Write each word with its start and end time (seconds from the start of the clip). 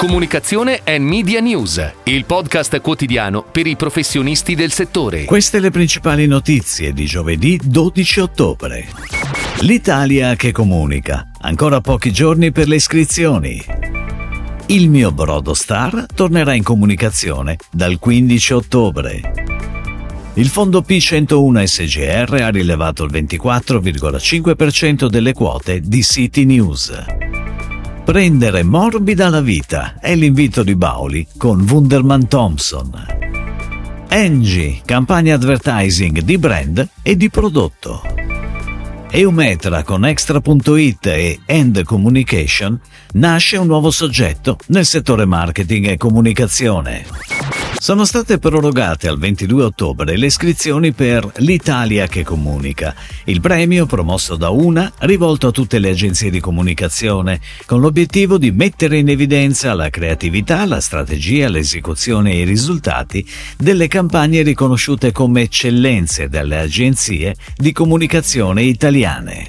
Comunicazione 0.00 0.80
e 0.82 0.98
Media 0.98 1.40
News, 1.40 1.92
il 2.04 2.24
podcast 2.24 2.80
quotidiano 2.80 3.42
per 3.42 3.66
i 3.66 3.76
professionisti 3.76 4.54
del 4.54 4.72
settore. 4.72 5.26
Queste 5.26 5.60
le 5.60 5.70
principali 5.70 6.26
notizie 6.26 6.94
di 6.94 7.04
giovedì 7.04 7.60
12 7.62 8.20
ottobre. 8.20 8.88
L'Italia 9.58 10.36
che 10.36 10.52
comunica. 10.52 11.28
Ancora 11.42 11.82
pochi 11.82 12.12
giorni 12.12 12.50
per 12.50 12.66
le 12.66 12.76
iscrizioni. 12.76 13.62
Il 14.68 14.88
mio 14.88 15.12
brodo 15.12 15.52
star 15.52 16.06
tornerà 16.14 16.54
in 16.54 16.62
comunicazione 16.62 17.58
dal 17.70 17.98
15 17.98 18.52
ottobre. 18.54 19.20
Il 20.32 20.48
fondo 20.48 20.80
P101 20.80 21.62
SGR 21.64 22.40
ha 22.40 22.48
rilevato 22.48 23.04
il 23.04 23.12
24,5% 23.12 25.08
delle 25.08 25.34
quote 25.34 25.80
di 25.82 26.02
City 26.02 26.46
News. 26.46 27.29
Prendere 28.04 28.64
morbida 28.64 29.28
la 29.28 29.40
vita 29.40 30.00
è 30.00 30.16
l'invito 30.16 30.62
di 30.62 30.74
Bauli 30.74 31.26
con 31.36 31.60
Wunderman 31.60 32.26
Thompson. 32.26 33.06
Engie, 34.08 34.80
campagna 34.84 35.34
advertising 35.34 36.20
di 36.20 36.38
brand 36.38 36.88
e 37.02 37.16
di 37.16 37.30
prodotto. 37.30 38.02
Eumetra 39.10 39.84
con 39.84 40.04
Extra.it 40.04 41.06
e 41.06 41.40
End 41.44 41.82
Communication 41.84 42.80
nasce 43.12 43.56
un 43.58 43.66
nuovo 43.66 43.90
soggetto 43.90 44.56
nel 44.68 44.86
settore 44.86 45.26
marketing 45.26 45.90
e 45.90 45.96
comunicazione. 45.96 47.04
Sono 47.82 48.04
state 48.04 48.38
prorogate 48.38 49.08
al 49.08 49.18
22 49.18 49.64
ottobre 49.64 50.18
le 50.18 50.26
iscrizioni 50.26 50.92
per 50.92 51.26
L'Italia 51.36 52.06
che 52.08 52.22
comunica, 52.22 52.94
il 53.24 53.40
premio 53.40 53.86
promosso 53.86 54.36
da 54.36 54.50
una 54.50 54.92
rivolto 54.98 55.46
a 55.46 55.50
tutte 55.50 55.78
le 55.78 55.88
agenzie 55.88 56.28
di 56.28 56.40
comunicazione, 56.40 57.40
con 57.64 57.80
l'obiettivo 57.80 58.36
di 58.36 58.50
mettere 58.50 58.98
in 58.98 59.08
evidenza 59.08 59.72
la 59.72 59.88
creatività, 59.88 60.66
la 60.66 60.78
strategia, 60.78 61.48
l'esecuzione 61.48 62.32
e 62.32 62.40
i 62.40 62.44
risultati 62.44 63.26
delle 63.56 63.88
campagne 63.88 64.42
riconosciute 64.42 65.10
come 65.10 65.40
eccellenze 65.40 66.28
dalle 66.28 66.58
agenzie 66.58 67.34
di 67.56 67.72
comunicazione 67.72 68.60
italiane. 68.60 69.48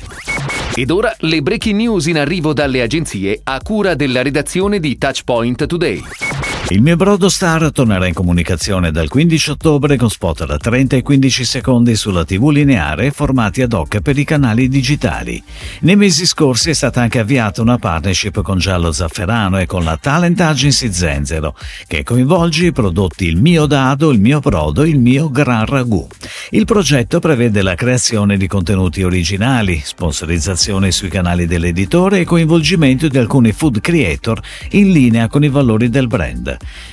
Ed 0.73 0.89
ora 0.89 1.13
le 1.19 1.41
breaking 1.41 1.75
news 1.75 2.05
in 2.05 2.17
arrivo 2.17 2.53
dalle 2.53 2.81
agenzie 2.81 3.41
a 3.43 3.59
cura 3.61 3.93
della 3.93 4.21
redazione 4.21 4.79
di 4.79 4.97
Touchpoint 4.97 5.65
Today. 5.65 6.30
Il 6.69 6.81
mio 6.81 6.95
brodo 6.95 7.27
star 7.27 7.69
tornerà 7.71 8.07
in 8.07 8.13
comunicazione 8.13 8.91
dal 8.91 9.09
15 9.09 9.49
ottobre 9.51 9.97
con 9.97 10.09
spot 10.09 10.45
da 10.45 10.57
30 10.57 10.95
e 10.95 11.01
15 11.01 11.43
secondi 11.43 11.95
sulla 11.97 12.23
TV 12.23 12.49
lineare 12.49 13.11
formati 13.11 13.61
ad 13.61 13.73
hoc 13.73 13.99
per 13.99 14.17
i 14.17 14.23
canali 14.23 14.69
digitali. 14.69 15.43
Nei 15.81 15.97
mesi 15.97 16.25
scorsi 16.25 16.69
è 16.69 16.73
stata 16.73 17.01
anche 17.01 17.19
avviata 17.19 17.61
una 17.61 17.77
partnership 17.77 18.41
con 18.41 18.57
Giallo 18.57 18.93
Zafferano 18.93 19.59
e 19.59 19.65
con 19.65 19.83
la 19.83 19.97
Talent 19.97 20.39
Agency 20.39 20.93
Zenzero, 20.93 21.57
che 21.87 22.03
coinvolge 22.03 22.67
i 22.67 22.71
prodotti 22.71 23.25
Il 23.25 23.35
mio 23.35 23.65
dado, 23.65 24.11
Il 24.11 24.21
mio 24.21 24.39
brodo, 24.39 24.85
Il 24.85 24.99
mio 24.99 25.29
gran 25.29 25.65
ragù. 25.65 26.07
Il 26.51 26.63
progetto 26.63 27.19
prevede 27.19 27.61
la 27.63 27.75
creazione 27.75 28.37
di 28.37 28.47
contenuti 28.47 29.03
originali, 29.03 29.81
sponsorizzazione 29.83 30.91
sui 30.91 31.09
canali 31.09 31.47
dell'editore 31.47 32.19
e 32.19 32.23
coinvolgimento 32.23 33.09
di 33.09 33.17
alcuni 33.17 33.51
food 33.51 33.81
creator 33.81 34.39
in 34.71 34.91
linea 34.91 35.27
con 35.27 35.43
i 35.43 35.49
valori 35.49 35.89
del 35.89 36.07
brand. 36.07 36.50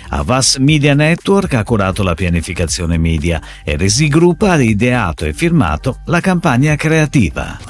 Avas 0.08 0.56
Media 0.56 0.94
Network 0.94 1.54
ha 1.54 1.64
curato 1.64 2.02
la 2.02 2.14
pianificazione 2.14 2.98
media 2.98 3.40
e 3.64 3.76
Resi 3.76 4.08
Group 4.08 4.42
ha 4.42 4.60
ideato 4.60 5.24
e 5.24 5.32
firmato 5.32 6.00
la 6.06 6.20
campagna 6.20 6.74
creativa. 6.76 7.67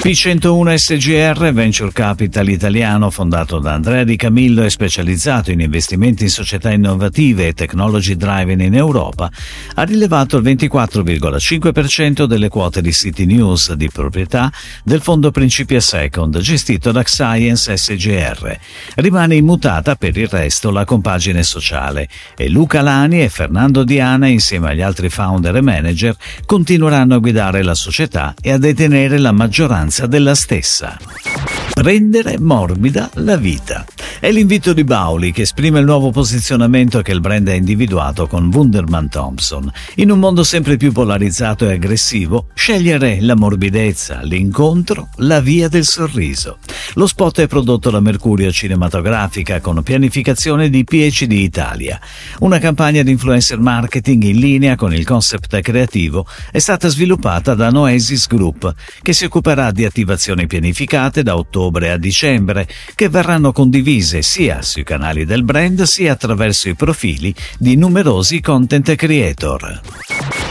P101 0.00 0.74
SGR, 0.76 1.52
venture 1.52 1.90
capital 1.92 2.48
italiano 2.48 3.10
fondato 3.10 3.58
da 3.58 3.72
Andrea 3.72 4.04
Di 4.04 4.14
Camillo 4.14 4.62
e 4.62 4.70
specializzato 4.70 5.50
in 5.50 5.58
investimenti 5.58 6.22
in 6.22 6.30
società 6.30 6.70
innovative 6.70 7.48
e 7.48 7.52
technology 7.52 8.14
driving 8.14 8.60
in 8.60 8.76
Europa, 8.76 9.28
ha 9.74 9.82
rilevato 9.82 10.36
il 10.36 10.44
24,5% 10.44 12.26
delle 12.26 12.48
quote 12.48 12.80
di 12.80 12.92
City 12.92 13.26
News 13.26 13.72
di 13.72 13.90
proprietà 13.90 14.52
del 14.84 15.00
fondo 15.00 15.32
Principia 15.32 15.80
Second 15.80 16.38
gestito 16.38 16.92
da 16.92 17.02
Science 17.04 17.76
SGR. 17.76 18.56
Rimane 18.94 19.34
immutata 19.34 19.96
per 19.96 20.16
il 20.16 20.28
resto 20.28 20.70
la 20.70 20.84
compagine 20.84 21.42
sociale 21.42 22.08
e 22.36 22.48
Luca 22.48 22.82
Lani 22.82 23.20
e 23.22 23.28
Fernando 23.28 23.82
Diana 23.82 24.28
insieme 24.28 24.70
agli 24.70 24.80
altri 24.80 25.10
founder 25.10 25.56
e 25.56 25.60
manager 25.60 26.16
continueranno 26.46 27.16
a 27.16 27.18
guidare 27.18 27.64
la 27.64 27.74
società 27.74 28.32
e 28.40 28.52
a 28.52 28.58
detenere 28.58 29.18
la 29.18 29.32
maggioranza 29.32 29.86
della 30.06 30.34
stessa. 30.34 30.96
Prendere 31.72 32.38
morbida 32.40 33.08
la 33.14 33.36
vita. 33.36 33.84
È 34.18 34.32
l'invito 34.32 34.72
di 34.72 34.82
Bauli 34.82 35.30
che 35.30 35.42
esprime 35.42 35.78
il 35.78 35.84
nuovo 35.84 36.10
posizionamento 36.10 37.02
che 37.02 37.12
il 37.12 37.20
brand 37.20 37.46
ha 37.46 37.54
individuato 37.54 38.26
con 38.26 38.50
Wunderman 38.52 39.08
Thompson. 39.08 39.70
In 39.96 40.10
un 40.10 40.18
mondo 40.18 40.42
sempre 40.42 40.76
più 40.76 40.90
polarizzato 40.90 41.68
e 41.68 41.74
aggressivo, 41.74 42.48
scegliere 42.54 43.20
la 43.20 43.36
morbidezza, 43.36 44.22
l'incontro, 44.22 45.10
la 45.18 45.40
via 45.40 45.68
del 45.68 45.84
sorriso. 45.84 46.58
Lo 46.94 47.06
spot 47.06 47.42
è 47.42 47.46
prodotto 47.46 47.90
da 47.90 48.00
Mercurio 48.00 48.50
Cinematografica 48.50 49.60
con 49.60 49.80
pianificazione 49.84 50.68
di 50.68 50.82
PhD 50.82 51.32
Italia. 51.32 52.00
Una 52.40 52.58
campagna 52.58 53.02
di 53.02 53.12
influencer 53.12 53.60
marketing 53.60 54.24
in 54.24 54.38
linea 54.38 54.74
con 54.74 54.92
il 54.92 55.04
concept 55.04 55.60
creativo 55.60 56.26
è 56.50 56.58
stata 56.58 56.88
sviluppata 56.88 57.54
da 57.54 57.70
Noesis 57.70 58.26
Group, 58.26 58.74
che 59.00 59.12
si 59.12 59.24
occuperà 59.24 59.70
di 59.70 59.84
attivazioni 59.84 60.48
pianificate 60.48 61.22
da 61.22 61.36
ottobre 61.36 61.57
a 61.66 61.96
dicembre, 61.96 62.68
che 62.94 63.08
verranno 63.08 63.52
condivise 63.52 64.22
sia 64.22 64.62
sui 64.62 64.84
canali 64.84 65.24
del 65.24 65.44
brand 65.44 65.82
sia 65.82 66.12
attraverso 66.12 66.68
i 66.68 66.74
profili 66.74 67.34
di 67.58 67.76
numerosi 67.76 68.40
content 68.40 68.94
creator. 68.94 69.80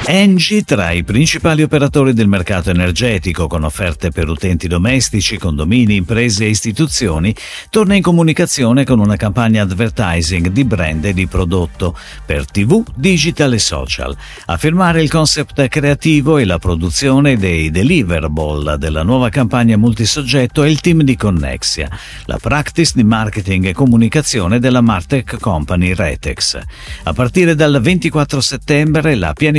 Engie, 0.10 0.64
tra 0.64 0.92
i 0.92 1.04
principali 1.04 1.64
operatori 1.64 2.14
del 2.14 2.30
mercato 2.30 2.70
energetico 2.70 3.48
con 3.48 3.66
offerte 3.66 4.10
per 4.10 4.30
utenti 4.30 4.70
domestici, 4.70 5.38
condomini, 5.38 5.96
imprese 5.96 6.46
e 6.46 6.48
istituzioni, 6.48 7.36
torna 7.70 7.94
in 7.94 8.02
comunicazione 8.02 8.86
con 8.86 9.00
una 9.00 9.18
campagna 9.18 9.64
advertising 9.64 10.48
di 10.48 10.64
brand 10.64 11.04
e 11.04 11.14
di 11.14 11.28
prodotto 11.28 11.94
per 12.26 12.50
TV, 12.50 12.86
digital 12.96 13.52
e 13.52 13.60
social. 13.60 14.16
A 14.46 14.56
firmare 14.56 15.02
il 15.02 15.10
concept 15.10 15.68
creativo 15.68 16.38
e 16.38 16.46
la 16.46 16.58
produzione 16.58 17.36
dei 17.36 17.70
deliverable 17.70 18.78
della 18.78 19.04
nuova 19.04 19.28
campagna 19.28 19.76
multisoggetto 19.76 20.64
è 20.64 20.70
il 20.70 20.80
team 20.80 21.02
di 21.02 21.18
Connexia, 21.18 21.90
la 22.28 22.38
practice 22.42 22.94
di 22.96 23.04
marketing 23.04 23.66
e 23.66 23.74
comunicazione 23.74 24.60
della 24.60 24.80
Martech 24.80 25.38
Company 25.38 25.94
Retex. 25.94 26.58
A 27.04 27.12
partire 27.12 27.56
dal 27.56 27.82
24 27.82 28.40
settembre 28.40 29.16
la 29.16 29.34
pianificazione 29.34 29.56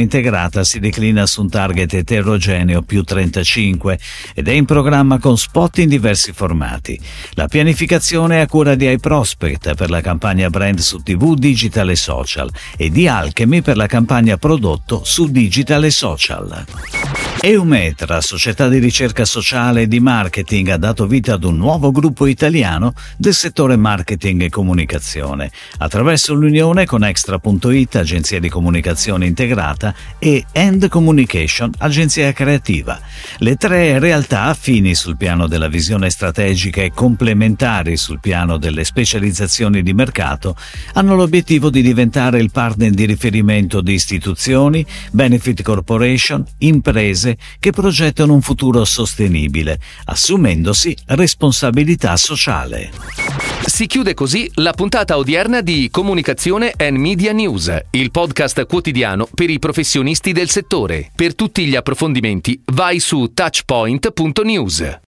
integrata 0.00 0.64
si 0.64 0.78
declina 0.78 1.26
su 1.26 1.42
un 1.42 1.48
target 1.48 1.94
eterogeneo 1.94 2.82
più 2.82 3.02
35 3.02 3.98
ed 4.34 4.48
è 4.48 4.52
in 4.52 4.64
programma 4.64 5.18
con 5.18 5.36
spot 5.36 5.78
in 5.78 5.88
diversi 5.88 6.32
formati. 6.32 6.98
La 7.32 7.48
pianificazione 7.48 8.38
è 8.38 8.40
a 8.40 8.46
cura 8.46 8.74
di 8.74 8.90
iProspect 8.90 9.74
per 9.74 9.90
la 9.90 10.00
campagna 10.00 10.50
brand 10.50 10.78
su 10.78 11.02
TV, 11.02 11.34
digital 11.34 11.90
e 11.90 11.96
social 11.96 12.50
e 12.76 12.90
di 12.90 13.08
Alchemy 13.08 13.62
per 13.62 13.76
la 13.76 13.86
campagna 13.86 14.36
prodotto 14.36 15.02
su 15.04 15.30
digital 15.30 15.84
e 15.84 15.90
social. 15.90 17.23
Eumetra, 17.46 18.22
società 18.22 18.70
di 18.70 18.78
ricerca 18.78 19.26
sociale 19.26 19.82
e 19.82 19.86
di 19.86 20.00
marketing, 20.00 20.68
ha 20.68 20.78
dato 20.78 21.06
vita 21.06 21.34
ad 21.34 21.44
un 21.44 21.58
nuovo 21.58 21.92
gruppo 21.92 22.24
italiano 22.24 22.94
del 23.18 23.34
settore 23.34 23.76
marketing 23.76 24.44
e 24.44 24.48
comunicazione, 24.48 25.50
attraverso 25.76 26.32
l'unione 26.32 26.86
con 26.86 27.04
Extra.it, 27.04 27.96
agenzia 27.96 28.40
di 28.40 28.48
comunicazione 28.48 29.26
integrata, 29.26 29.94
e 30.18 30.46
End 30.52 30.88
Communication, 30.88 31.70
agenzia 31.80 32.32
creativa. 32.32 32.98
Le 33.40 33.56
tre 33.56 33.98
realtà 33.98 34.44
affini 34.44 34.94
sul 34.94 35.18
piano 35.18 35.46
della 35.46 35.68
visione 35.68 36.08
strategica 36.08 36.80
e 36.80 36.92
complementari 36.94 37.98
sul 37.98 38.20
piano 38.20 38.56
delle 38.56 38.84
specializzazioni 38.84 39.82
di 39.82 39.92
mercato 39.92 40.56
hanno 40.94 41.14
l'obiettivo 41.14 41.68
di 41.68 41.82
diventare 41.82 42.40
il 42.40 42.50
partner 42.50 42.92
di 42.92 43.04
riferimento 43.04 43.82
di 43.82 43.92
istituzioni, 43.92 44.86
benefit 45.10 45.60
corporation, 45.60 46.42
che 47.58 47.72
progettano 47.72 48.34
un 48.34 48.42
futuro 48.42 48.84
sostenibile, 48.84 49.78
assumendosi 50.06 50.96
responsabilità 51.06 52.16
sociale. 52.16 52.90
Si 53.66 53.86
chiude 53.86 54.14
così 54.14 54.50
la 54.54 54.72
puntata 54.72 55.16
odierna 55.16 55.60
di 55.60 55.88
Comunicazione 55.90 56.72
and 56.76 56.96
Media 56.96 57.32
News, 57.32 57.76
il 57.90 58.10
podcast 58.10 58.66
quotidiano 58.66 59.26
per 59.34 59.50
i 59.50 59.58
professionisti 59.58 60.32
del 60.32 60.50
settore. 60.50 61.10
Per 61.14 61.34
tutti 61.34 61.64
gli 61.66 61.74
approfondimenti 61.74 62.60
vai 62.66 63.00
su 63.00 63.32
touchpoint.news. 63.34 65.02